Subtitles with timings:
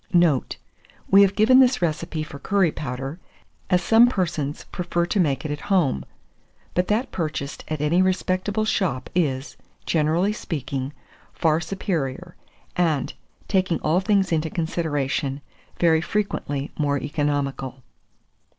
[0.13, 0.57] Note.
[1.11, 3.19] We have given this recipe for curry powder,
[3.69, 6.05] as some persons prefer to make it at home;
[6.73, 10.91] but that purchased at any respectable shop is, generally speaking,
[11.33, 12.35] far superior,
[12.75, 13.13] and,
[13.47, 15.39] taking all things into consideration,
[15.77, 17.83] very frequently more economical.